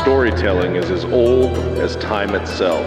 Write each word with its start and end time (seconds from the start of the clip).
storytelling 0.00 0.76
is 0.76 0.90
as 0.90 1.04
old 1.04 1.54
as 1.76 1.94
time 1.96 2.34
itself. 2.34 2.86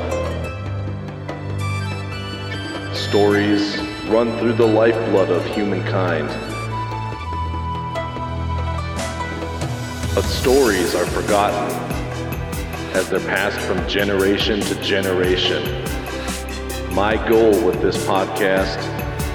Stories 2.96 3.78
run 4.08 4.36
through 4.40 4.54
the 4.54 4.66
lifeblood 4.66 5.30
of 5.30 5.46
humankind. 5.46 6.28
But 10.16 10.23
stories 10.23 10.96
are 10.96 11.05
forgotten 11.05 11.70
as 12.96 13.08
they're 13.12 13.20
passed 13.20 13.59
from 13.59 13.88
generation 13.88 14.59
to 14.62 14.82
generation. 14.82 15.64
My 16.95 17.16
goal 17.30 17.52
with 17.64 17.80
this 17.80 18.04
podcast 18.08 18.80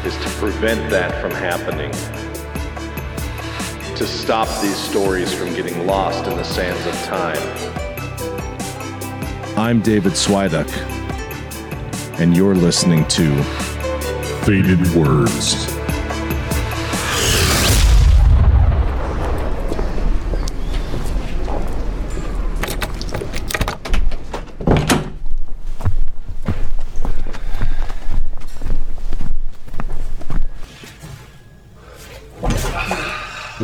is 0.04 0.16
to 0.16 0.28
prevent 0.40 0.90
that 0.90 1.20
from 1.22 1.30
happening. 1.30 1.92
To 3.98 4.06
stop 4.06 4.46
these 4.62 4.76
stories 4.76 5.34
from 5.34 5.52
getting 5.54 5.84
lost 5.84 6.24
in 6.28 6.36
the 6.36 6.44
sands 6.44 6.86
of 6.86 6.94
time. 7.06 7.36
I'm 9.58 9.80
David 9.82 10.12
Swiduck, 10.12 10.70
and 12.20 12.36
you're 12.36 12.54
listening 12.54 13.04
to 13.08 13.42
Faded 14.44 14.86
Words. 14.94 15.77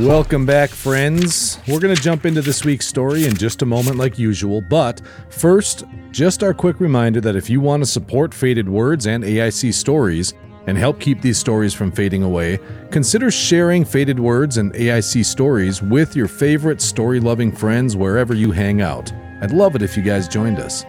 Welcome 0.05 0.45
back, 0.45 0.69
friends. 0.69 1.59
We're 1.67 1.81
going 1.81 1.97
to 1.97 2.03
jump 2.03 2.27
into 2.27 2.43
this 2.43 2.63
week's 2.63 2.87
story 2.87 3.25
in 3.25 3.35
just 3.35 3.63
a 3.63 3.67
moment, 3.67 3.97
like 3.97 4.19
usual. 4.19 4.61
But 4.61 5.01
first, 5.31 5.85
just 6.11 6.43
our 6.43 6.53
quick 6.53 6.79
reminder 6.79 7.23
that 7.23 7.37
if 7.37 7.49
you 7.49 7.63
want 7.63 7.83
to 7.83 7.87
support 7.87 8.35
Faded 8.35 8.69
Words 8.69 9.07
and 9.07 9.25
AIC 9.25 9.73
stories 9.73 10.35
and 10.67 10.77
help 10.77 11.01
keep 11.01 11.23
these 11.23 11.39
stories 11.39 11.73
from 11.73 11.91
fading 11.91 12.23
away, 12.23 12.59
consider 12.91 13.31
sharing 13.31 13.83
Faded 13.83 14.21
Words 14.21 14.59
and 14.59 14.75
AIC 14.75 15.25
stories 15.25 15.81
with 15.81 16.15
your 16.15 16.29
favorite 16.29 16.83
story 16.83 17.19
loving 17.19 17.51
friends 17.51 17.97
wherever 17.97 18.35
you 18.35 18.53
hang 18.53 18.83
out. 18.83 19.11
I'd 19.41 19.53
love 19.53 19.75
it 19.75 19.81
if 19.81 19.97
you 19.97 20.03
guys 20.03 20.29
joined 20.29 20.59
us. 20.59 20.85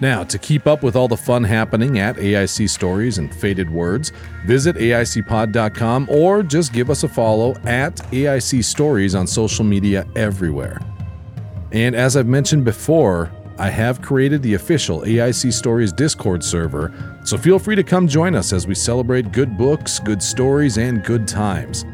Now, 0.00 0.22
to 0.24 0.38
keep 0.38 0.66
up 0.66 0.82
with 0.82 0.94
all 0.94 1.08
the 1.08 1.16
fun 1.16 1.42
happening 1.42 1.98
at 1.98 2.16
AIC 2.16 2.70
Stories 2.70 3.18
and 3.18 3.34
Faded 3.34 3.68
Words, 3.68 4.12
visit 4.46 4.76
AICpod.com 4.76 6.08
or 6.08 6.42
just 6.44 6.72
give 6.72 6.88
us 6.88 7.02
a 7.02 7.08
follow 7.08 7.56
at 7.64 7.96
AIC 8.12 8.64
Stories 8.64 9.16
on 9.16 9.26
social 9.26 9.64
media 9.64 10.06
everywhere. 10.14 10.80
And 11.72 11.96
as 11.96 12.16
I've 12.16 12.28
mentioned 12.28 12.64
before, 12.64 13.30
I 13.58 13.70
have 13.70 14.00
created 14.00 14.40
the 14.40 14.54
official 14.54 15.00
AIC 15.00 15.52
Stories 15.52 15.92
Discord 15.92 16.44
server, 16.44 16.92
so 17.24 17.36
feel 17.36 17.58
free 17.58 17.74
to 17.74 17.82
come 17.82 18.06
join 18.06 18.36
us 18.36 18.52
as 18.52 18.68
we 18.68 18.74
celebrate 18.76 19.32
good 19.32 19.58
books, 19.58 19.98
good 19.98 20.22
stories, 20.22 20.78
and 20.78 21.02
good 21.02 21.26
times. 21.26 21.84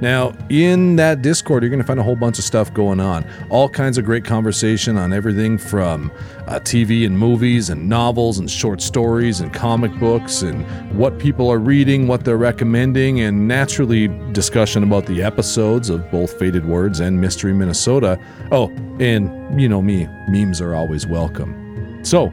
Now, 0.00 0.32
in 0.48 0.96
that 0.96 1.22
Discord, 1.22 1.62
you're 1.62 1.70
going 1.70 1.80
to 1.80 1.86
find 1.86 1.98
a 1.98 2.02
whole 2.02 2.16
bunch 2.16 2.38
of 2.38 2.44
stuff 2.44 2.72
going 2.72 3.00
on. 3.00 3.26
All 3.50 3.68
kinds 3.68 3.98
of 3.98 4.04
great 4.04 4.24
conversation 4.24 4.96
on 4.96 5.12
everything 5.12 5.58
from 5.58 6.12
uh, 6.46 6.60
TV 6.60 7.04
and 7.04 7.18
movies 7.18 7.68
and 7.70 7.88
novels 7.88 8.38
and 8.38 8.50
short 8.50 8.80
stories 8.80 9.40
and 9.40 9.52
comic 9.52 9.92
books 9.98 10.42
and 10.42 10.64
what 10.96 11.18
people 11.18 11.50
are 11.50 11.58
reading, 11.58 12.06
what 12.06 12.24
they're 12.24 12.36
recommending, 12.36 13.20
and 13.20 13.48
naturally 13.48 14.08
discussion 14.32 14.84
about 14.84 15.06
the 15.06 15.22
episodes 15.22 15.90
of 15.90 16.08
both 16.10 16.38
Faded 16.38 16.64
Words 16.64 17.00
and 17.00 17.20
Mystery 17.20 17.52
Minnesota. 17.52 18.18
Oh, 18.52 18.70
and 19.00 19.60
you 19.60 19.68
know 19.68 19.82
me, 19.82 20.06
memes 20.28 20.60
are 20.60 20.74
always 20.74 21.06
welcome. 21.06 22.00
So, 22.04 22.28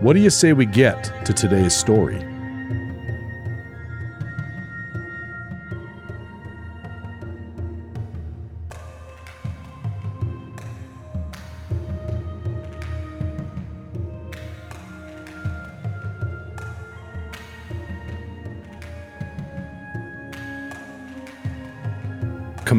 what 0.00 0.12
do 0.12 0.20
you 0.20 0.30
say 0.30 0.52
we 0.52 0.66
get 0.66 1.10
to 1.24 1.32
today's 1.32 1.74
story? 1.74 2.35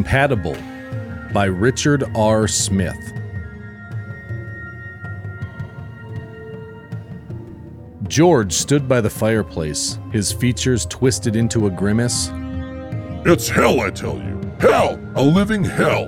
Compatible 0.07 0.55
by 1.33 1.47
Richard 1.47 2.05
R. 2.15 2.47
Smith. 2.47 3.11
George 8.07 8.53
stood 8.53 8.87
by 8.87 9.01
the 9.01 9.09
fireplace, 9.09 9.99
his 10.13 10.31
features 10.31 10.85
twisted 10.85 11.35
into 11.35 11.67
a 11.67 11.69
grimace. 11.69 12.31
It's 13.25 13.49
hell, 13.49 13.81
I 13.81 13.89
tell 13.89 14.15
you. 14.15 14.39
Hell! 14.61 14.97
A 15.15 15.21
living 15.21 15.65
hell! 15.65 16.07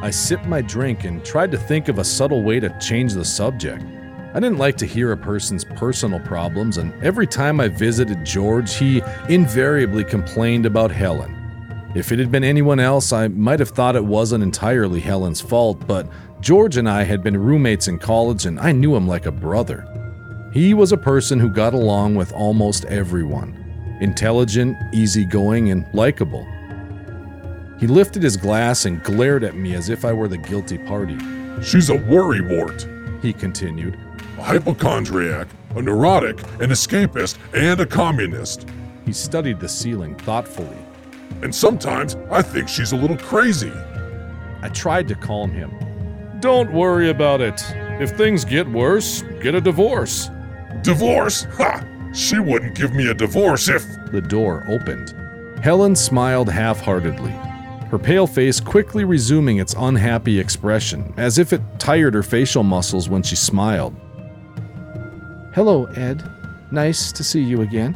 I 0.00 0.08
sipped 0.08 0.46
my 0.46 0.62
drink 0.62 1.04
and 1.04 1.22
tried 1.22 1.50
to 1.50 1.58
think 1.58 1.88
of 1.88 1.98
a 1.98 2.04
subtle 2.04 2.42
way 2.42 2.58
to 2.58 2.74
change 2.80 3.12
the 3.12 3.22
subject. 3.26 3.84
I 4.32 4.40
didn't 4.40 4.56
like 4.56 4.78
to 4.78 4.86
hear 4.86 5.12
a 5.12 5.16
person's 5.18 5.62
personal 5.62 6.20
problems, 6.20 6.78
and 6.78 6.94
every 7.04 7.26
time 7.26 7.60
I 7.60 7.68
visited 7.68 8.24
George, 8.24 8.76
he 8.76 9.02
invariably 9.28 10.04
complained 10.04 10.64
about 10.64 10.90
Helen. 10.90 11.41
If 11.94 12.10
it 12.10 12.18
had 12.18 12.32
been 12.32 12.44
anyone 12.44 12.80
else, 12.80 13.12
I 13.12 13.28
might 13.28 13.60
have 13.60 13.68
thought 13.68 13.96
it 13.96 14.04
wasn't 14.04 14.42
entirely 14.42 15.00
Helen's 15.00 15.42
fault, 15.42 15.86
but 15.86 16.08
George 16.40 16.78
and 16.78 16.88
I 16.88 17.02
had 17.02 17.22
been 17.22 17.36
roommates 17.36 17.86
in 17.86 17.98
college 17.98 18.46
and 18.46 18.58
I 18.58 18.72
knew 18.72 18.96
him 18.96 19.06
like 19.06 19.26
a 19.26 19.32
brother. 19.32 19.86
He 20.52 20.74
was 20.74 20.92
a 20.92 20.96
person 20.96 21.38
who 21.38 21.48
got 21.48 21.74
along 21.74 22.14
with 22.14 22.32
almost 22.32 22.84
everyone 22.86 23.58
intelligent, 24.00 24.76
easygoing, 24.92 25.70
and 25.70 25.86
likable. 25.94 26.44
He 27.78 27.86
lifted 27.86 28.22
his 28.22 28.36
glass 28.36 28.84
and 28.84 29.02
glared 29.04 29.44
at 29.44 29.54
me 29.54 29.74
as 29.74 29.90
if 29.90 30.04
I 30.04 30.12
were 30.12 30.26
the 30.26 30.38
guilty 30.38 30.76
party. 30.76 31.16
She's 31.62 31.88
a 31.88 31.96
worrywart, 31.96 33.22
he 33.22 33.32
continued. 33.32 33.96
A 34.38 34.42
hypochondriac, 34.42 35.46
a 35.76 35.82
neurotic, 35.82 36.40
an 36.60 36.70
escapist, 36.70 37.38
and 37.54 37.78
a 37.78 37.86
communist. 37.86 38.68
He 39.04 39.12
studied 39.12 39.60
the 39.60 39.68
ceiling 39.68 40.16
thoughtfully. 40.16 40.81
And 41.42 41.54
sometimes 41.54 42.16
I 42.30 42.42
think 42.42 42.68
she's 42.68 42.92
a 42.92 42.96
little 42.96 43.16
crazy. 43.16 43.72
I 44.62 44.68
tried 44.68 45.08
to 45.08 45.14
calm 45.14 45.50
him. 45.50 45.72
Don't 46.40 46.72
worry 46.72 47.10
about 47.10 47.40
it. 47.40 47.62
If 48.00 48.16
things 48.16 48.44
get 48.44 48.66
worse, 48.68 49.22
get 49.40 49.54
a 49.54 49.60
divorce. 49.60 50.30
Divorce? 50.82 51.44
Ha! 51.54 51.84
She 52.14 52.38
wouldn't 52.38 52.74
give 52.74 52.94
me 52.94 53.08
a 53.08 53.14
divorce 53.14 53.68
if. 53.68 53.84
The 54.12 54.20
door 54.20 54.64
opened. 54.68 55.14
Helen 55.62 55.94
smiled 55.94 56.48
half 56.48 56.80
heartedly, 56.80 57.30
her 57.90 57.98
pale 57.98 58.26
face 58.26 58.58
quickly 58.58 59.04
resuming 59.04 59.58
its 59.58 59.74
unhappy 59.78 60.38
expression, 60.38 61.14
as 61.16 61.38
if 61.38 61.52
it 61.52 61.62
tired 61.78 62.14
her 62.14 62.22
facial 62.22 62.62
muscles 62.62 63.08
when 63.08 63.22
she 63.22 63.36
smiled. 63.36 63.94
Hello, 65.54 65.84
Ed. 65.94 66.22
Nice 66.70 67.12
to 67.12 67.22
see 67.22 67.42
you 67.42 67.60
again. 67.60 67.94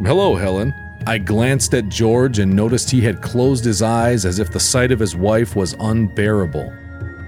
Hello, 0.00 0.36
Helen. 0.36 0.72
I 1.08 1.18
glanced 1.18 1.72
at 1.72 1.88
George 1.88 2.40
and 2.40 2.52
noticed 2.52 2.90
he 2.90 3.00
had 3.00 3.22
closed 3.22 3.64
his 3.64 3.80
eyes 3.80 4.24
as 4.26 4.40
if 4.40 4.50
the 4.50 4.58
sight 4.58 4.90
of 4.90 4.98
his 4.98 5.14
wife 5.14 5.54
was 5.54 5.76
unbearable. 5.78 6.68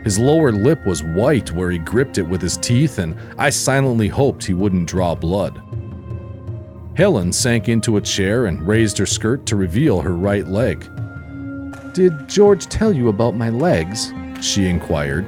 His 0.03 0.19
lower 0.19 0.51
lip 0.51 0.85
was 0.85 1.05
white 1.05 1.53
where 1.53 1.71
he 1.71 1.79
gripped 1.79 2.19
it 2.19 2.27
with 2.27 2.43
his 2.43 2.57
teeth, 2.57 2.99
and 2.99 3.17
I 3.39 3.51
silently 3.51 4.09
hoped 4.09 4.45
he 4.45 4.53
wouldn't 4.53 4.89
draw 4.89 5.15
blood. 5.15 5.63
Helen 6.97 7.33
sank 7.33 7.69
into 7.69 7.99
a 7.99 8.01
chair 8.01 8.47
and 8.47 8.67
raised 8.67 8.99
her 8.99 9.07
skirt 9.07 9.47
to 9.47 9.55
reveal 9.55 10.01
her 10.01 10.15
right 10.15 10.49
leg. 10.49 10.81
Did 11.93 12.29
George 12.29 12.67
tell 12.67 12.93
you 12.93 13.09
about 13.09 13.37
my 13.37 13.49
legs? 13.49 14.13
She 14.41 14.67
inquired. 14.67 15.25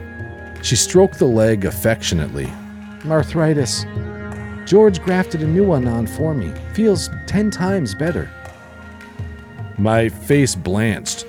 She 0.62 0.75
stroked 0.75 1.20
the 1.20 1.26
leg 1.26 1.67
affectionately. 1.67 2.50
Arthritis. 3.06 3.87
George 4.67 5.00
grafted 5.00 5.43
a 5.43 5.47
new 5.47 5.64
one 5.64 5.87
on 5.87 6.08
for 6.08 6.35
me. 6.35 6.52
Feels 6.75 7.11
ten 7.29 7.52
times 7.52 7.94
better. 7.94 8.29
My 9.81 10.11
face 10.11 10.55
blanched. 10.55 11.25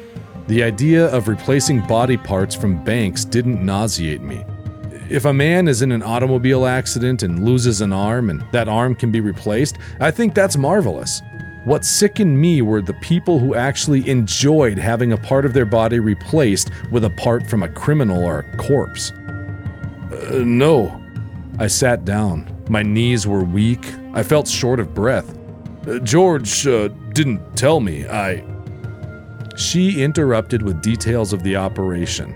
The 0.48 0.62
idea 0.62 1.08
of 1.08 1.30
replacing 1.30 1.88
body 1.88 2.18
parts 2.18 2.54
from 2.54 2.84
banks 2.84 3.24
didn't 3.24 3.66
nauseate 3.66 4.22
me. 4.22 4.44
If 5.10 5.24
a 5.24 5.32
man 5.32 5.70
is 5.70 5.82
in 5.82 5.94
an 5.94 6.04
automobile 6.04 6.66
accident 6.66 7.24
and 7.24 7.46
loses 7.46 7.80
an 7.80 7.94
arm 7.94 8.30
and 8.30 8.44
that 8.52 8.68
arm 8.68 8.94
can 8.94 9.10
be 9.10 9.22
replaced, 9.22 9.78
I 10.02 10.12
think 10.12 10.34
that's 10.34 10.58
marvelous. 10.58 11.22
What 11.64 11.86
sickened 11.86 12.42
me 12.42 12.62
were 12.62 12.82
the 12.82 12.96
people 12.96 13.40
who 13.40 13.56
actually 13.56 14.10
enjoyed 14.10 14.78
having 14.78 15.14
a 15.14 15.18
part 15.18 15.46
of 15.46 15.54
their 15.54 15.66
body 15.66 16.00
replaced 16.00 16.72
with 16.92 17.06
a 17.06 17.10
part 17.12 17.48
from 17.48 17.64
a 17.64 17.70
criminal 17.70 18.22
or 18.22 18.40
a 18.40 18.58
corpse. 18.58 19.12
Uh, 20.12 20.42
no. 20.44 21.02
I 21.58 21.68
sat 21.68 22.04
down. 22.04 22.54
My 22.68 22.84
knees 22.84 23.26
were 23.26 23.46
weak. 23.46 23.86
I 24.14 24.24
felt 24.24 24.46
short 24.46 24.82
of 24.82 24.94
breath. 24.94 25.38
Uh, 25.88 26.00
George 26.00 26.68
uh, 26.68 26.90
didn't 27.14 27.56
tell 27.56 27.80
me. 27.80 28.08
I. 28.08 28.44
She 29.56 30.02
interrupted 30.02 30.62
with 30.62 30.82
details 30.82 31.34
of 31.34 31.44
the 31.44 31.56
operation. 31.56 32.36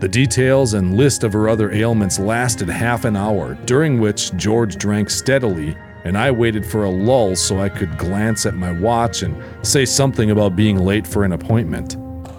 The 0.00 0.08
details 0.08 0.74
and 0.74 0.96
list 0.96 1.24
of 1.24 1.32
her 1.32 1.48
other 1.48 1.72
ailments 1.72 2.18
lasted 2.18 2.68
half 2.68 3.04
an 3.04 3.16
hour, 3.16 3.54
during 3.66 4.00
which 4.00 4.34
George 4.36 4.76
drank 4.76 5.10
steadily, 5.10 5.76
and 6.04 6.16
I 6.16 6.30
waited 6.30 6.64
for 6.64 6.84
a 6.84 6.90
lull 6.90 7.36
so 7.36 7.60
I 7.60 7.68
could 7.68 7.98
glance 7.98 8.46
at 8.46 8.54
my 8.54 8.72
watch 8.72 9.22
and 9.22 9.36
say 9.62 9.84
something 9.84 10.30
about 10.30 10.56
being 10.56 10.78
late 10.78 11.06
for 11.06 11.24
an 11.24 11.32
appointment. 11.32 11.96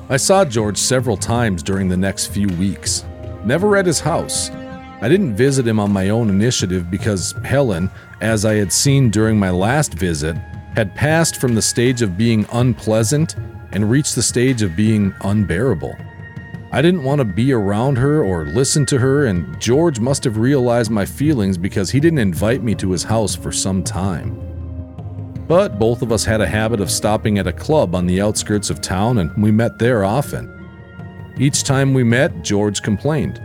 I 0.09 0.17
saw 0.17 0.43
George 0.43 0.77
several 0.77 1.17
times 1.17 1.61
during 1.61 1.87
the 1.87 1.97
next 1.97 2.27
few 2.27 2.47
weeks. 2.47 3.05
Never 3.45 3.77
at 3.77 3.85
his 3.85 3.99
house. 3.99 4.49
I 5.01 5.09
didn't 5.09 5.35
visit 5.35 5.67
him 5.67 5.79
on 5.79 5.91
my 5.91 6.09
own 6.09 6.29
initiative 6.29 6.91
because 6.91 7.33
Helen, 7.43 7.89
as 8.21 8.45
I 8.45 8.55
had 8.55 8.73
seen 8.73 9.09
during 9.09 9.39
my 9.39 9.49
last 9.49 9.93
visit, 9.93 10.35
had 10.75 10.95
passed 10.95 11.39
from 11.39 11.55
the 11.55 11.61
stage 11.61 12.01
of 12.01 12.17
being 12.17 12.45
unpleasant 12.51 13.35
and 13.71 13.89
reached 13.89 14.15
the 14.15 14.23
stage 14.23 14.61
of 14.61 14.75
being 14.75 15.13
unbearable. 15.21 15.95
I 16.73 16.81
didn't 16.81 17.03
want 17.03 17.19
to 17.19 17.25
be 17.25 17.51
around 17.51 17.97
her 17.97 18.23
or 18.23 18.45
listen 18.45 18.85
to 18.87 18.97
her, 18.99 19.25
and 19.25 19.59
George 19.59 19.99
must 19.99 20.23
have 20.23 20.37
realized 20.37 20.89
my 20.89 21.05
feelings 21.05 21.57
because 21.57 21.91
he 21.91 21.99
didn't 21.99 22.19
invite 22.19 22.63
me 22.63 22.75
to 22.75 22.91
his 22.91 23.03
house 23.03 23.35
for 23.35 23.51
some 23.51 23.83
time. 23.83 24.47
But 25.49 25.77
both 25.77 26.01
of 26.01 26.13
us 26.13 26.23
had 26.23 26.39
a 26.39 26.47
habit 26.47 26.79
of 26.79 26.89
stopping 26.89 27.37
at 27.37 27.47
a 27.47 27.51
club 27.51 27.93
on 27.93 28.07
the 28.07 28.21
outskirts 28.21 28.69
of 28.69 28.79
town, 28.79 29.17
and 29.17 29.35
we 29.43 29.51
met 29.51 29.79
there 29.79 30.05
often. 30.05 30.47
Each 31.37 31.63
time 31.65 31.93
we 31.93 32.05
met, 32.05 32.41
George 32.41 32.81
complained. 32.81 33.41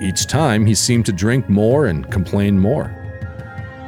Each 0.00 0.26
time, 0.26 0.64
he 0.64 0.74
seemed 0.74 1.04
to 1.06 1.12
drink 1.12 1.50
more 1.50 1.86
and 1.86 2.10
complain 2.10 2.58
more. 2.58 3.05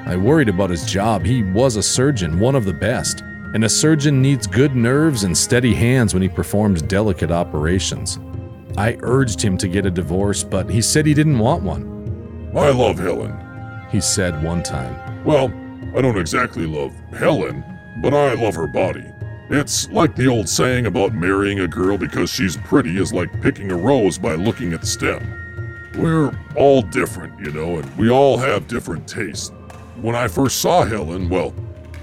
I 0.09 0.17
worried 0.17 0.49
about 0.49 0.71
his 0.71 0.87
job. 0.87 1.23
He 1.23 1.43
was 1.43 1.77
a 1.77 1.83
surgeon, 1.83 2.41
one 2.41 2.55
of 2.55 2.65
the 2.65 2.73
best, 2.73 3.21
and 3.53 3.63
a 3.63 3.69
surgeon 3.69 4.23
needs 4.23 4.47
good 4.47 4.75
nerves 4.75 5.25
and 5.25 5.37
steady 5.37 5.75
hands 5.75 6.15
when 6.15 6.23
he 6.23 6.31
performs 6.31 6.81
delicate 6.81 7.31
operations. 7.31 8.19
I 8.79 8.97
urged 9.01 9.43
him 9.43 9.59
to 9.59 9.69
get 9.69 9.85
a 9.85 9.91
divorce, 9.91 10.43
but 10.43 10.71
he 10.71 10.81
said 10.81 11.05
he 11.05 11.13
didn't 11.13 11.39
want 11.39 11.63
one. 11.63 12.51
I 12.57 12.71
love 12.71 12.99
Helen. 12.99 13.39
He 13.91 14.01
said 14.01 14.43
one 14.43 14.63
time. 14.63 15.25
Well, 15.25 15.53
I 15.95 16.01
don't 16.01 16.17
exactly 16.17 16.65
love 16.65 16.95
Helen, 17.13 17.63
but 18.01 18.15
I 18.15 18.33
love 18.33 18.55
her 18.55 18.67
body. 18.67 19.05
It's 19.51 19.91
like 19.91 20.17
the 20.17 20.29
old 20.29 20.49
saying 20.49 20.87
about 20.87 21.13
marrying 21.13 21.61
a 21.61 21.69
girl 21.69 21.99
because 21.99 22.31
she's 22.31 22.57
pretty 22.57 22.97
is 22.97 23.13
like 23.13 23.43
picking 23.43 23.71
a 23.71 23.77
rose 23.77 24.17
by 24.17 24.37
looking 24.37 24.73
at 24.73 24.81
the 24.81 24.87
stem. 24.87 25.91
We're 25.99 26.33
all 26.57 26.81
different, 26.81 27.39
you 27.41 27.53
know, 27.53 27.77
and 27.77 27.97
we 27.99 28.09
all 28.09 28.39
have 28.39 28.69
different 28.69 29.07
tastes. 29.07 29.53
When 30.01 30.15
I 30.15 30.29
first 30.29 30.61
saw 30.61 30.85
Helen, 30.85 31.29
well, 31.29 31.53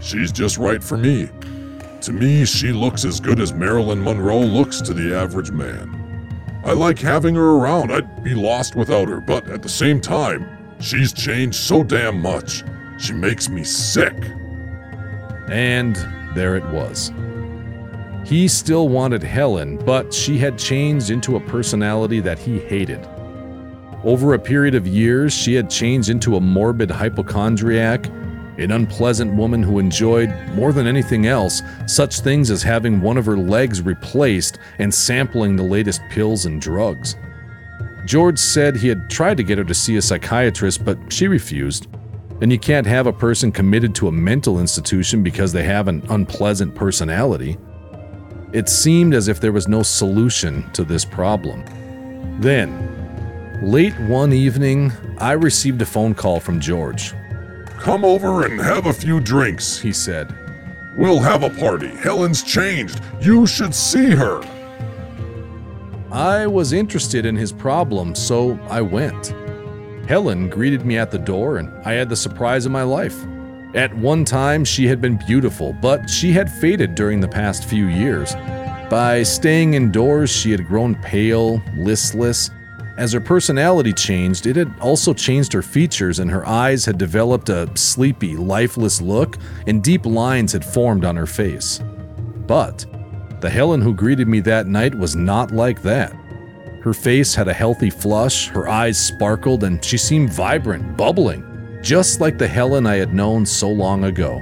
she's 0.02 0.32
just 0.32 0.58
right 0.58 0.84
for 0.84 0.98
me. 0.98 1.30
To 2.02 2.12
me, 2.12 2.44
she 2.44 2.74
looks 2.74 3.06
as 3.06 3.22
good 3.22 3.40
as 3.40 3.54
Marilyn 3.54 4.04
Monroe 4.04 4.42
looks 4.42 4.82
to 4.82 4.94
the 4.94 5.16
average 5.16 5.52
man. 5.52 6.62
I 6.66 6.74
like 6.74 7.00
having 7.00 7.36
her 7.36 7.52
around, 7.52 7.94
I'd 7.94 8.24
be 8.24 8.36
lost 8.36 8.76
without 8.76 9.08
her, 9.08 9.22
but 9.22 9.48
at 9.48 9.62
the 9.62 9.70
same 9.70 10.02
time, 10.02 10.76
she's 10.82 11.14
changed 11.14 11.56
so 11.56 11.84
damn 11.84 12.22
much. 12.22 12.64
She 13.00 13.14
makes 13.14 13.48
me 13.48 13.64
sick. 13.64 14.16
And 15.48 15.96
there 16.36 16.58
it 16.58 16.66
was. 16.66 17.14
He 18.26 18.48
still 18.50 18.90
wanted 18.90 19.24
Helen, 19.24 19.78
but 19.78 20.14
she 20.14 20.38
had 20.38 20.58
changed 20.58 21.12
into 21.12 21.38
a 21.38 21.40
personality 21.40 22.20
that 22.20 22.40
he 22.40 22.60
hated. 22.60 23.08
Over 24.06 24.36
a 24.36 24.40
period 24.40 24.76
of 24.76 24.86
years, 24.86 25.34
she 25.34 25.56
had 25.56 25.68
changed 25.68 26.10
into 26.10 26.36
a 26.36 26.40
morbid 26.40 26.92
hypochondriac, 26.92 28.06
an 28.60 28.70
unpleasant 28.70 29.34
woman 29.34 29.64
who 29.64 29.80
enjoyed, 29.80 30.32
more 30.54 30.72
than 30.72 30.86
anything 30.86 31.26
else, 31.26 31.64
such 31.88 32.20
things 32.20 32.52
as 32.52 32.62
having 32.62 33.02
one 33.02 33.18
of 33.18 33.26
her 33.26 33.36
legs 33.36 33.82
replaced 33.82 34.60
and 34.78 34.94
sampling 34.94 35.56
the 35.56 35.64
latest 35.64 36.02
pills 36.12 36.46
and 36.46 36.62
drugs. 36.62 37.16
George 38.06 38.38
said 38.38 38.76
he 38.76 38.88
had 38.88 39.10
tried 39.10 39.38
to 39.38 39.44
get 39.44 39.58
her 39.58 39.64
to 39.64 39.74
see 39.74 39.98
a 39.98 40.02
psychiatrist, 40.04 40.86
but 40.86 41.00
she 41.12 41.28
refused. 41.28 41.88
And 42.42 42.52
you 42.52 42.60
can't 42.60 42.86
have 42.86 43.08
a 43.08 43.14
person 43.14 43.52
committed 43.52 43.96
to 43.96 44.08
a 44.08 44.12
mental 44.12 44.60
institution 44.60 45.24
because 45.24 45.52
they 45.52 45.64
have 45.64 45.88
an 45.88 46.04
unpleasant 46.10 46.76
personality. 46.76 47.58
It 48.54 48.70
seemed 48.70 49.16
as 49.16 49.30
if 49.30 49.40
there 49.42 49.52
was 49.52 49.68
no 49.68 49.82
solution 49.82 50.70
to 50.74 50.84
this 50.84 51.06
problem. 51.06 51.66
Then, 52.40 52.95
late 53.62 53.98
one 54.02 54.34
evening, 54.34 54.92
I 55.18 55.34
received 55.34 55.82
a 55.82 55.86
phone 55.86 56.14
call 56.14 56.40
from 56.40 56.60
George. 56.60 57.14
Come 57.80 58.06
over 58.06 58.46
and 58.46 58.60
have 58.60 58.88
a 58.88 58.94
few 58.94 59.20
drinks, 59.20 59.80
He 59.80 59.94
said, 59.94 60.34
We'll 60.98 61.20
have 61.20 61.44
a 61.44 61.50
party. 61.50 61.90
Helen's 61.90 62.42
changed. 62.42 63.02
You 63.20 63.46
should 63.46 63.76
see 63.76 64.12
her. 64.12 64.42
I 66.12 66.48
was 66.48 66.72
interested 66.72 67.26
in 67.26 67.36
his 67.36 67.52
problem, 67.52 68.16
so 68.16 68.58
I 68.70 68.82
went. 68.82 69.34
Helen 70.08 70.50
greeted 70.50 70.86
me 70.86 70.98
at 70.98 71.12
the 71.12 71.20
door, 71.20 71.58
and 71.58 71.70
I 71.86 71.94
had 71.94 72.08
the 72.08 72.16
surprise 72.16 72.66
of 72.66 72.72
my 72.72 72.84
life. 72.84 73.18
At 73.74 73.94
one 73.98 74.24
time, 74.24 74.64
she 74.64 74.88
had 74.88 75.02
been 75.02 75.18
beautiful, 75.28 75.74
but 75.74 76.10
she 76.10 76.32
had 76.32 76.50
faded 76.50 76.96
during 76.96 77.20
the 77.20 77.28
past 77.28 77.66
few 77.66 77.88
years. 77.88 78.34
By 78.90 79.24
staying 79.24 79.74
indoors, 79.74 80.30
she 80.30 80.52
had 80.52 80.66
grown 80.66 80.96
pale, 80.96 81.62
listless. 81.76 82.52
As 82.98 83.12
her 83.12 83.20
personality 83.20 83.92
changed, 83.92 84.48
it 84.48 84.56
had 84.56 84.74
also 84.80 85.14
changed 85.14 85.52
her 85.52 85.62
features, 85.62 86.20
and 86.20 86.32
her 86.32 86.48
eyes 86.48 86.86
had 86.86 86.98
developed 86.98 87.50
a 87.50 87.70
sleepy, 87.76 88.38
lifeless 88.38 89.02
look, 89.02 89.38
and 89.68 89.84
deep 89.84 90.06
lines 90.06 90.54
had 90.54 90.64
formed 90.64 91.04
on 91.04 91.18
her 91.18 91.26
face. 91.26 91.82
But 92.48 92.86
the 93.42 93.50
Helen 93.50 93.82
who 93.82 93.94
greeted 93.94 94.30
me 94.30 94.40
that 94.42 94.68
night 94.68 94.96
was 94.96 95.16
not 95.16 95.52
like 95.52 95.82
that. 95.82 96.16
Her 96.84 96.94
face 96.94 97.36
had 97.36 97.48
a 97.50 97.54
healthy 97.54 97.90
flush, 97.90 98.48
her 98.50 98.70
eyes 98.70 98.98
sparkled, 98.98 99.64
and 99.66 99.84
she 99.84 99.98
seemed 99.98 100.32
vibrant, 100.32 100.96
bubbling, 100.96 101.44
just 101.82 102.22
like 102.22 102.38
the 102.38 102.48
Helen 102.48 102.88
I 102.88 102.96
had 102.96 103.14
known 103.14 103.46
so 103.46 103.70
long 103.70 104.06
ago. 104.06 104.42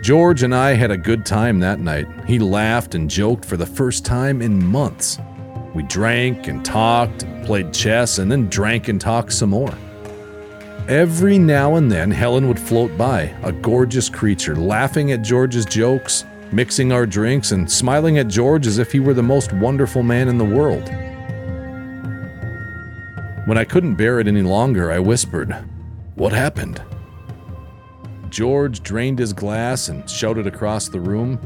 George 0.00 0.42
and 0.42 0.54
I 0.54 0.72
had 0.72 0.90
a 0.90 0.96
good 0.96 1.26
time 1.26 1.60
that 1.60 1.80
night. 1.80 2.06
He 2.26 2.38
laughed 2.38 2.94
and 2.94 3.10
joked 3.10 3.44
for 3.44 3.58
the 3.58 3.66
first 3.66 4.06
time 4.06 4.40
in 4.40 4.64
months. 4.64 5.18
We 5.74 5.84
drank 5.84 6.48
and 6.48 6.64
talked, 6.64 7.24
played 7.44 7.72
chess, 7.72 8.18
and 8.18 8.30
then 8.30 8.48
drank 8.48 8.88
and 8.88 9.00
talked 9.00 9.32
some 9.32 9.50
more. 9.50 9.72
Every 10.88 11.38
now 11.38 11.76
and 11.76 11.92
then, 11.92 12.10
Helen 12.10 12.48
would 12.48 12.58
float 12.58 12.96
by, 12.98 13.34
a 13.44 13.52
gorgeous 13.52 14.08
creature, 14.08 14.56
laughing 14.56 15.12
at 15.12 15.22
George's 15.22 15.64
jokes, 15.64 16.24
mixing 16.50 16.90
our 16.90 17.06
drinks, 17.06 17.52
and 17.52 17.70
smiling 17.70 18.18
at 18.18 18.26
George 18.26 18.66
as 18.66 18.78
if 18.78 18.90
he 18.90 18.98
were 18.98 19.14
the 19.14 19.22
most 19.22 19.52
wonderful 19.52 20.02
man 20.02 20.26
in 20.26 20.38
the 20.38 20.44
world. 20.44 20.88
When 23.46 23.56
I 23.56 23.64
couldn't 23.64 23.94
bear 23.94 24.18
it 24.18 24.26
any 24.26 24.42
longer, 24.42 24.90
I 24.90 24.98
whispered, 24.98 25.56
What 26.16 26.32
happened? 26.32 26.82
George 28.28 28.82
drained 28.82 29.18
his 29.18 29.32
glass 29.32 29.88
and 29.88 30.08
shouted 30.10 30.46
across 30.46 30.88
the 30.88 31.00
room, 31.00 31.38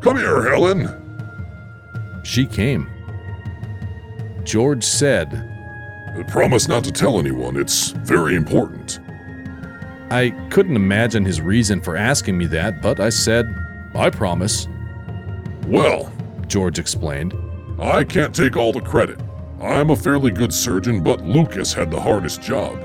Come 0.00 0.16
here, 0.16 0.48
Helen. 0.48 2.22
She 2.24 2.46
came. 2.46 2.88
George 4.44 4.84
said, 4.84 5.46
Promise 6.28 6.68
not 6.68 6.84
to 6.84 6.92
tell 6.92 7.18
anyone. 7.18 7.56
It's 7.56 7.90
very 7.90 8.34
important. 8.34 9.00
I 10.10 10.30
couldn't 10.50 10.76
imagine 10.76 11.24
his 11.24 11.40
reason 11.40 11.80
for 11.80 11.96
asking 11.96 12.36
me 12.36 12.46
that, 12.46 12.82
but 12.82 12.98
I 13.00 13.10
said, 13.10 13.54
I 13.94 14.10
promise. 14.10 14.66
Well, 15.66 16.12
George 16.46 16.78
explained. 16.78 17.34
I 17.80 18.04
can't 18.04 18.34
take 18.34 18.56
all 18.56 18.72
the 18.72 18.80
credit. 18.80 19.20
I'm 19.60 19.90
a 19.90 19.96
fairly 19.96 20.30
good 20.30 20.52
surgeon, 20.52 21.02
but 21.02 21.24
Lucas 21.24 21.72
had 21.72 21.90
the 21.90 22.00
hardest 22.00 22.42
job. 22.42 22.82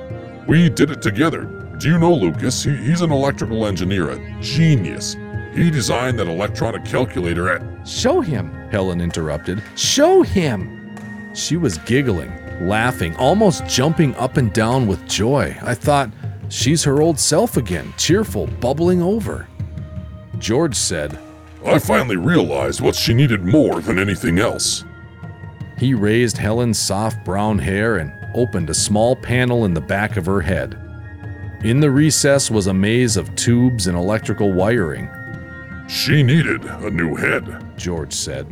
We 0.48 0.70
did 0.70 0.92
it 0.92 1.02
together. 1.02 1.46
Do 1.80 1.90
you 1.90 1.98
know 1.98 2.14
Lucas? 2.14 2.64
He, 2.64 2.76
he's 2.76 3.02
an 3.02 3.12
electrical 3.12 3.66
engineer, 3.66 4.12
a 4.12 4.42
genius. 4.42 5.18
He 5.54 5.72
designed 5.72 6.20
that 6.20 6.28
electronic 6.28 6.86
calculator 6.86 7.50
at. 7.50 7.88
Show 7.88 8.22
him. 8.22 8.52
Helen 8.70 9.02
interrupted. 9.02 9.64
Show 9.76 10.22
him. 10.22 10.85
She 11.36 11.58
was 11.58 11.78
giggling, 11.80 12.32
laughing, 12.68 13.16
almost 13.18 13.68
jumping 13.68 14.16
up 14.16 14.38
and 14.38 14.54
down 14.54 14.88
with 14.88 15.06
joy. 15.06 15.56
I 15.62 15.76
thought, 15.76 16.10
she's 16.48 16.84
her 16.86 17.02
old 17.02 17.20
self 17.20 17.58
again, 17.58 17.94
cheerful, 17.98 18.48
bubbling 18.48 19.02
over. 19.02 19.48
George 20.40 20.76
said, 20.76 21.20
I 21.66 21.80
finally 21.80 22.16
realized 22.16 22.80
what 22.80 22.96
she 22.96 23.14
needed 23.14 23.44
more 23.44 23.82
than 23.82 24.00
anything 24.00 24.40
else. 24.40 24.86
He 25.78 25.94
raised 25.94 26.38
Helen's 26.38 26.80
soft 26.80 27.26
brown 27.26 27.60
hair 27.60 27.98
and 27.98 28.14
opened 28.34 28.70
a 28.70 28.74
small 28.74 29.16
panel 29.16 29.66
in 29.66 29.74
the 29.74 29.82
back 29.82 30.16
of 30.16 30.26
her 30.26 30.42
head. 30.42 30.80
In 31.64 31.80
the 31.82 31.92
recess 31.92 32.50
was 32.50 32.68
a 32.68 32.74
maze 32.74 33.18
of 33.18 33.36
tubes 33.36 33.88
and 33.88 33.98
electrical 33.98 34.54
wiring, 34.54 35.10
She 35.90 36.24
needed 36.24 36.64
a 36.64 36.90
new 36.90 37.16
head. 37.16 37.78
George 37.78 38.14
said. 38.14 38.48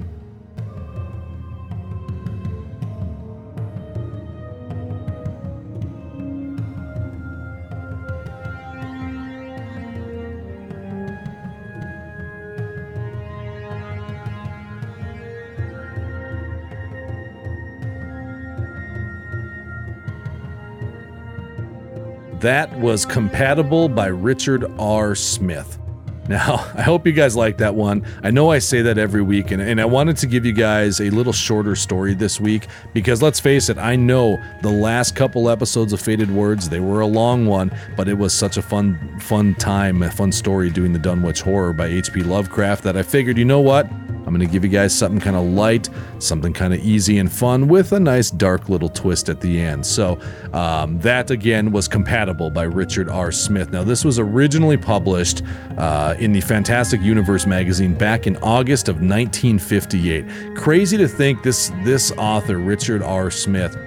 That 22.44 22.78
was 22.78 23.06
Compatible 23.06 23.88
by 23.88 24.08
Richard 24.08 24.66
R. 24.78 25.16
Smith. 25.16 25.80
Now, 26.28 26.56
I 26.76 26.82
hope 26.82 27.08
you 27.08 27.14
guys 27.14 27.38
like 27.38 27.60
that 27.60 27.74
one. 27.74 28.06
I 28.22 28.32
know 28.32 28.52
I 28.52 28.60
say 28.60 28.82
that 28.82 28.98
every 28.98 29.22
week, 29.22 29.52
and, 29.52 29.62
and 29.62 29.80
I 29.80 29.86
wanted 29.86 30.18
to 30.18 30.28
give 30.28 30.46
you 30.46 30.52
guys 30.52 31.00
a 31.00 31.10
little 31.10 31.32
shorter 31.32 31.74
story 31.78 32.14
this 32.14 32.42
week 32.42 32.68
because 32.94 33.22
let's 33.22 33.40
face 33.40 33.70
it, 33.70 33.78
I 33.78 33.96
know 33.96 34.44
the 34.62 34.70
last 34.70 35.16
couple 35.16 35.50
episodes 35.50 35.94
of 35.94 36.02
Faded 36.02 36.30
Words, 36.30 36.68
they 36.68 36.82
were 36.82 37.00
a 37.00 37.08
long 37.08 37.46
one, 37.46 37.72
but 37.96 38.10
it 38.10 38.18
was 38.18 38.34
such 38.34 38.58
a 38.58 38.62
fun, 38.62 39.22
fun 39.22 39.56
time, 39.56 40.04
a 40.04 40.12
fun 40.12 40.34
story 40.34 40.70
doing 40.70 40.92
the 40.92 41.00
Dunwich 41.00 41.40
Horror 41.40 41.72
by 41.72 41.86
H.P. 41.86 42.24
Lovecraft 42.24 42.84
that 42.84 42.98
I 42.98 43.04
figured, 43.04 43.38
you 43.38 43.46
know 43.46 43.62
what? 43.62 43.90
I'm 44.34 44.40
going 44.40 44.50
to 44.50 44.52
give 44.52 44.64
you 44.64 44.70
guys 44.72 44.98
something 44.98 45.20
kind 45.20 45.36
of 45.36 45.44
light, 45.44 45.90
something 46.18 46.54
kind 46.54 46.74
of 46.74 46.80
easy 46.80 47.20
and 47.20 47.32
fun 47.32 47.68
with 47.68 47.92
a 47.92 48.00
nice 48.00 48.32
dark 48.32 48.68
little 48.68 48.90
twist 48.90 49.30
at 49.30 49.42
the 49.42 49.62
end. 49.62 49.86
So, 49.86 50.20
um, 50.54 50.98
that 51.02 51.30
again 51.30 51.72
was 51.72 51.88
Compatible 51.88 52.50
by 52.50 52.64
Richard 52.64 53.10
R. 53.10 53.32
Smith. 53.32 53.70
Now, 53.72 53.84
this 53.84 54.04
was 54.04 54.18
originally 54.18 54.78
published 54.78 55.44
uh, 55.78 56.16
in 56.18 56.32
the 56.32 56.42
Fantastic 56.42 57.00
Universe 57.02 57.46
magazine 57.46 57.94
back 57.94 58.26
in 58.26 58.38
August 58.38 58.90
of 58.90 58.96
1958. 58.96 60.56
Crazy 60.56 60.98
to 60.98 61.08
think 61.08 61.44
this, 61.44 61.72
this 61.84 62.12
author, 62.14 62.58
Richard 62.58 63.04
R. 63.04 63.30
Smith, 63.30 63.78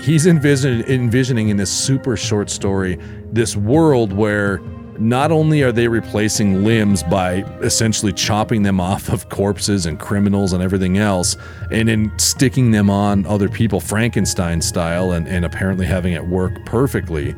he's 0.00 0.28
envision, 0.28 0.82
envisioning 0.82 1.48
in 1.48 1.56
this 1.56 1.72
super 1.72 2.16
short 2.16 2.50
story 2.50 3.00
this 3.32 3.56
world 3.56 4.12
where 4.12 4.60
not 4.98 5.30
only 5.30 5.62
are 5.62 5.72
they 5.72 5.88
replacing 5.88 6.64
limbs 6.64 7.02
by 7.02 7.44
essentially 7.62 8.12
chopping 8.12 8.62
them 8.62 8.80
off 8.80 9.08
of 9.08 9.28
corpses 9.28 9.86
and 9.86 9.98
criminals 9.98 10.52
and 10.52 10.62
everything 10.62 10.98
else, 10.98 11.36
and 11.70 11.88
then 11.88 12.12
sticking 12.18 12.70
them 12.70 12.90
on 12.90 13.24
other 13.26 13.48
people, 13.48 13.80
Frankenstein 13.80 14.60
style, 14.60 15.12
and, 15.12 15.28
and 15.28 15.44
apparently 15.44 15.86
having 15.86 16.12
it 16.12 16.26
work 16.26 16.52
perfectly, 16.64 17.34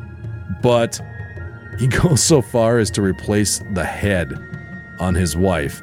but 0.61 0.99
he 1.77 1.87
goes 2.01 2.23
so 2.23 2.41
far 2.41 2.79
as 2.79 2.89
to 2.91 3.01
replace 3.01 3.59
the 3.73 3.83
head 3.83 4.33
on 4.99 5.15
his 5.15 5.35
wife. 5.35 5.81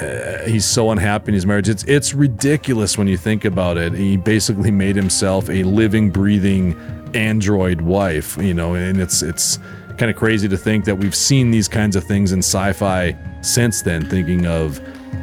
Uh, 0.00 0.38
he's 0.44 0.64
so 0.64 0.90
unhappy 0.90 1.28
in 1.28 1.34
his 1.34 1.46
marriage. 1.46 1.68
It's 1.68 1.84
it's 1.84 2.14
ridiculous 2.14 2.98
when 2.98 3.06
you 3.06 3.16
think 3.16 3.44
about 3.44 3.78
it. 3.78 3.92
He 3.92 4.16
basically 4.16 4.72
made 4.72 4.96
himself 4.96 5.48
a 5.48 5.62
living, 5.62 6.10
breathing 6.10 6.74
android 7.14 7.80
wife, 7.80 8.36
you 8.38 8.54
know, 8.54 8.74
and 8.74 9.00
it's 9.00 9.22
it's 9.22 9.60
kind 9.98 10.10
of 10.10 10.16
crazy 10.16 10.48
to 10.48 10.56
think 10.56 10.84
that 10.84 10.96
we've 10.96 11.14
seen 11.14 11.50
these 11.50 11.68
kinds 11.68 11.96
of 11.96 12.04
things 12.04 12.32
in 12.32 12.40
sci-fi 12.40 13.16
since 13.40 13.82
then 13.82 14.04
thinking 14.08 14.46
of 14.46 14.80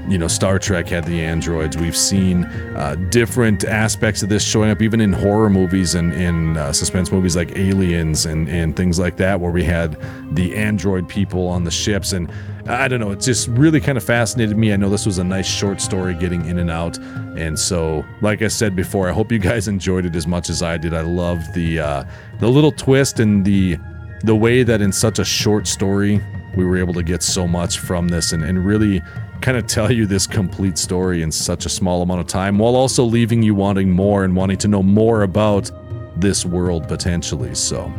you 0.07 0.17
know 0.17 0.27
star 0.27 0.59
trek 0.59 0.87
had 0.87 1.05
the 1.05 1.21
androids. 1.21 1.77
We've 1.77 1.95
seen 1.95 2.45
uh, 2.75 2.95
different 3.09 3.63
aspects 3.63 4.23
of 4.23 4.29
this 4.29 4.43
showing 4.43 4.69
up 4.69 4.81
even 4.81 5.01
in 5.01 5.13
horror 5.13 5.49
movies 5.49 5.95
and 5.95 6.13
in 6.13 6.57
uh, 6.57 6.73
suspense 6.73 7.11
movies 7.11 7.35
like 7.35 7.57
aliens 7.57 8.25
and, 8.25 8.49
and 8.49 8.75
things 8.75 8.99
like 8.99 9.17
that 9.17 9.39
where 9.39 9.51
we 9.51 9.63
had 9.63 9.97
the 10.35 10.55
android 10.55 11.07
people 11.07 11.47
on 11.47 11.63
the 11.63 11.71
ships. 11.71 12.13
And 12.13 12.31
i 12.67 12.87
don't 12.87 12.99
know 12.99 13.09
it 13.09 13.19
just 13.19 13.47
really 13.49 13.79
kind 13.79 13.97
of 13.97 14.03
fascinated 14.03 14.57
me. 14.57 14.73
I 14.73 14.75
know 14.75 14.89
this 14.89 15.05
was 15.05 15.17
a 15.17 15.23
nice 15.23 15.47
short 15.47 15.81
story 15.81 16.13
getting 16.13 16.45
in 16.45 16.59
and 16.59 16.69
out. 16.69 16.97
And 17.37 17.57
so 17.57 18.05
like 18.21 18.41
i 18.41 18.47
said 18.47 18.75
before 18.75 19.09
i 19.09 19.11
hope 19.11 19.31
you 19.31 19.39
guys 19.39 19.67
enjoyed 19.75 20.05
it 20.05 20.15
as 20.15 20.27
much 20.27 20.49
as 20.49 20.61
i 20.61 20.77
did. 20.77 20.93
I 20.93 21.01
loved 21.01 21.53
the 21.53 21.79
uh, 21.79 22.03
the 22.39 22.49
little 22.49 22.71
twist 22.71 23.19
and 23.19 23.45
the 23.45 23.77
the 24.23 24.35
way 24.35 24.63
that 24.63 24.81
in 24.81 24.91
such 24.91 25.19
a 25.19 25.25
short 25.25 25.67
story 25.67 26.21
we 26.55 26.65
were 26.65 26.77
able 26.77 26.93
to 26.93 27.03
get 27.03 27.23
so 27.23 27.47
much 27.47 27.79
from 27.79 28.07
this 28.07 28.33
and, 28.33 28.43
and 28.43 28.65
really 28.65 29.01
kind 29.41 29.57
of 29.57 29.65
tell 29.65 29.91
you 29.91 30.05
this 30.05 30.27
complete 30.27 30.77
story 30.77 31.21
in 31.21 31.31
such 31.31 31.65
a 31.65 31.69
small 31.69 32.01
amount 32.01 32.19
of 32.19 32.27
time 32.27 32.57
while 32.57 32.75
also 32.75 33.03
leaving 33.03 33.41
you 33.41 33.55
wanting 33.55 33.89
more 33.89 34.23
and 34.23 34.35
wanting 34.35 34.57
to 34.57 34.67
know 34.67 34.83
more 34.83 35.23
about 35.23 35.71
this 36.17 36.45
world 36.45 36.87
potentially. 36.87 37.55
So, 37.55 37.91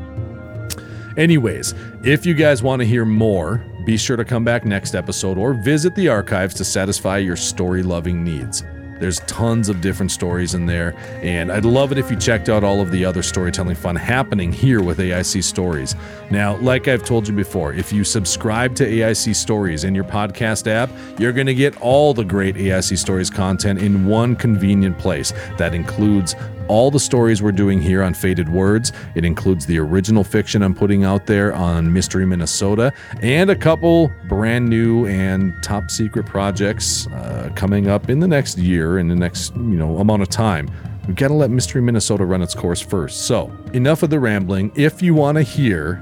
anyways, 1.16 1.74
if 2.04 2.24
you 2.24 2.34
guys 2.34 2.62
want 2.62 2.80
to 2.80 2.86
hear 2.86 3.04
more, 3.04 3.64
be 3.84 3.96
sure 3.96 4.16
to 4.16 4.24
come 4.24 4.44
back 4.44 4.64
next 4.64 4.94
episode 4.94 5.38
or 5.38 5.54
visit 5.54 5.94
the 5.94 6.08
archives 6.08 6.54
to 6.54 6.64
satisfy 6.64 7.18
your 7.18 7.36
story 7.36 7.82
loving 7.82 8.22
needs. 8.22 8.62
There's 9.02 9.18
tons 9.26 9.68
of 9.68 9.80
different 9.80 10.12
stories 10.12 10.54
in 10.54 10.64
there, 10.64 10.94
and 11.22 11.50
I'd 11.50 11.64
love 11.64 11.90
it 11.90 11.98
if 11.98 12.08
you 12.08 12.16
checked 12.16 12.48
out 12.48 12.62
all 12.62 12.80
of 12.80 12.92
the 12.92 13.04
other 13.04 13.20
storytelling 13.20 13.74
fun 13.74 13.96
happening 13.96 14.52
here 14.52 14.80
with 14.80 14.98
AIC 14.98 15.42
Stories. 15.42 15.96
Now, 16.30 16.56
like 16.58 16.86
I've 16.86 17.04
told 17.04 17.26
you 17.26 17.34
before, 17.34 17.72
if 17.72 17.92
you 17.92 18.04
subscribe 18.04 18.76
to 18.76 18.86
AIC 18.86 19.34
Stories 19.34 19.82
in 19.82 19.92
your 19.92 20.04
podcast 20.04 20.68
app, 20.68 20.88
you're 21.18 21.32
going 21.32 21.48
to 21.48 21.54
get 21.54 21.76
all 21.80 22.14
the 22.14 22.24
great 22.24 22.54
AIC 22.54 22.96
Stories 22.96 23.28
content 23.28 23.82
in 23.82 24.06
one 24.06 24.36
convenient 24.36 24.96
place. 24.98 25.32
That 25.58 25.74
includes 25.74 26.36
all 26.68 26.90
the 26.90 27.00
stories 27.00 27.42
we're 27.42 27.52
doing 27.52 27.80
here 27.80 28.02
on 28.02 28.14
Faded 28.14 28.48
Words. 28.48 28.92
It 29.14 29.24
includes 29.24 29.66
the 29.66 29.78
original 29.78 30.24
fiction 30.24 30.62
I'm 30.62 30.74
putting 30.74 31.04
out 31.04 31.26
there 31.26 31.54
on 31.54 31.92
Mystery 31.92 32.26
Minnesota 32.26 32.92
and 33.20 33.50
a 33.50 33.56
couple 33.56 34.10
brand 34.28 34.68
new 34.68 35.06
and 35.06 35.54
top 35.62 35.90
secret 35.90 36.26
projects 36.26 37.06
uh, 37.08 37.50
coming 37.54 37.88
up 37.88 38.08
in 38.08 38.20
the 38.20 38.28
next 38.28 38.58
year, 38.58 38.98
in 38.98 39.08
the 39.08 39.16
next, 39.16 39.54
you 39.56 39.62
know, 39.62 39.98
amount 39.98 40.22
of 40.22 40.28
time. 40.28 40.70
We've 41.06 41.16
got 41.16 41.28
to 41.28 41.34
let 41.34 41.50
Mystery 41.50 41.82
Minnesota 41.82 42.24
run 42.24 42.42
its 42.42 42.54
course 42.54 42.80
first. 42.80 43.26
So, 43.26 43.50
enough 43.72 44.02
of 44.02 44.10
the 44.10 44.20
rambling. 44.20 44.70
If 44.76 45.02
you 45.02 45.14
want 45.14 45.36
to 45.36 45.42
hear 45.42 45.96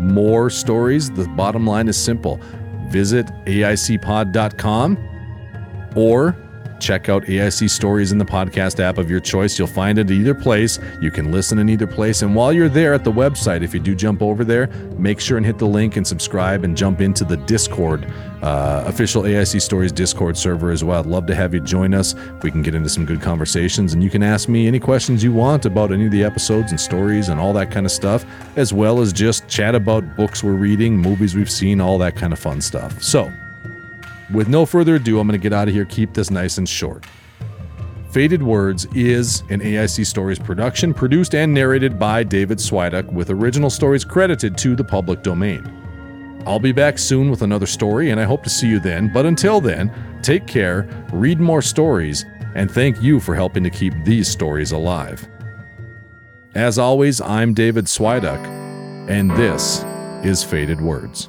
more 0.00 0.50
stories, 0.50 1.10
the 1.12 1.28
bottom 1.28 1.66
line 1.66 1.88
is 1.88 1.96
simple. 1.96 2.40
Visit 2.90 3.26
aicpod.com 3.46 4.98
or 5.94 6.36
Check 6.78 7.08
out 7.08 7.24
AIC 7.24 7.70
Stories 7.70 8.12
in 8.12 8.18
the 8.18 8.24
podcast 8.24 8.80
app 8.80 8.98
of 8.98 9.10
your 9.10 9.20
choice. 9.20 9.58
You'll 9.58 9.68
find 9.68 9.98
it 9.98 10.10
either 10.10 10.34
place. 10.34 10.78
You 11.00 11.10
can 11.10 11.32
listen 11.32 11.58
in 11.58 11.68
either 11.68 11.86
place. 11.86 12.22
And 12.22 12.34
while 12.34 12.52
you're 12.52 12.68
there 12.68 12.92
at 12.94 13.04
the 13.04 13.12
website, 13.12 13.62
if 13.62 13.72
you 13.72 13.80
do 13.80 13.94
jump 13.94 14.22
over 14.22 14.44
there, 14.44 14.66
make 14.98 15.20
sure 15.20 15.36
and 15.36 15.46
hit 15.46 15.58
the 15.58 15.66
link 15.66 15.96
and 15.96 16.06
subscribe 16.06 16.64
and 16.64 16.76
jump 16.76 17.00
into 17.00 17.24
the 17.24 17.36
Discord, 17.36 18.06
uh, 18.42 18.84
official 18.86 19.22
AIC 19.22 19.60
Stories 19.62 19.92
Discord 19.92 20.36
server 20.36 20.70
as 20.70 20.84
well. 20.84 21.00
I'd 21.00 21.06
love 21.06 21.26
to 21.26 21.34
have 21.34 21.54
you 21.54 21.60
join 21.60 21.94
us 21.94 22.14
if 22.14 22.42
we 22.42 22.50
can 22.50 22.62
get 22.62 22.74
into 22.74 22.88
some 22.88 23.04
good 23.04 23.20
conversations. 23.20 23.94
And 23.94 24.02
you 24.02 24.10
can 24.10 24.22
ask 24.22 24.48
me 24.48 24.66
any 24.66 24.78
questions 24.78 25.24
you 25.24 25.32
want 25.32 25.64
about 25.64 25.92
any 25.92 26.06
of 26.06 26.12
the 26.12 26.24
episodes 26.24 26.70
and 26.70 26.80
stories 26.80 27.28
and 27.28 27.40
all 27.40 27.52
that 27.54 27.70
kind 27.70 27.86
of 27.86 27.92
stuff, 27.92 28.24
as 28.56 28.72
well 28.72 29.00
as 29.00 29.12
just 29.12 29.48
chat 29.48 29.74
about 29.74 30.16
books 30.16 30.42
we're 30.42 30.52
reading, 30.52 30.96
movies 30.96 31.34
we've 31.34 31.50
seen, 31.50 31.80
all 31.80 31.98
that 31.98 32.16
kind 32.16 32.32
of 32.32 32.38
fun 32.38 32.60
stuff. 32.60 33.02
So, 33.02 33.32
with 34.32 34.48
no 34.48 34.66
further 34.66 34.96
ado, 34.96 35.18
I'm 35.18 35.26
going 35.26 35.38
to 35.38 35.42
get 35.42 35.52
out 35.52 35.68
of 35.68 35.74
here, 35.74 35.84
keep 35.84 36.14
this 36.14 36.30
nice 36.30 36.58
and 36.58 36.68
short. 36.68 37.06
Faded 38.10 38.42
Words 38.42 38.86
is 38.94 39.42
an 39.50 39.60
AIC 39.60 40.06
Stories 40.06 40.38
production 40.38 40.94
produced 40.94 41.34
and 41.34 41.52
narrated 41.52 41.98
by 41.98 42.22
David 42.22 42.58
Swiduck, 42.58 43.12
with 43.12 43.30
original 43.30 43.68
stories 43.68 44.04
credited 44.04 44.56
to 44.58 44.74
the 44.74 44.84
public 44.84 45.22
domain. 45.22 45.70
I'll 46.46 46.60
be 46.60 46.72
back 46.72 46.98
soon 46.98 47.30
with 47.30 47.42
another 47.42 47.66
story, 47.66 48.10
and 48.10 48.20
I 48.20 48.24
hope 48.24 48.42
to 48.44 48.50
see 48.50 48.68
you 48.68 48.78
then. 48.78 49.12
But 49.12 49.26
until 49.26 49.60
then, 49.60 49.92
take 50.22 50.46
care, 50.46 50.88
read 51.12 51.40
more 51.40 51.60
stories, 51.60 52.24
and 52.54 52.70
thank 52.70 53.02
you 53.02 53.20
for 53.20 53.34
helping 53.34 53.64
to 53.64 53.70
keep 53.70 53.92
these 54.04 54.28
stories 54.28 54.72
alive. 54.72 55.28
As 56.54 56.78
always, 56.78 57.20
I'm 57.20 57.52
David 57.52 57.84
Swiduck, 57.84 58.42
and 59.10 59.30
this 59.32 59.84
is 60.24 60.42
Faded 60.42 60.80
Words. 60.80 61.28